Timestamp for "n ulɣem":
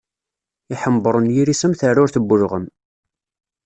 2.19-2.65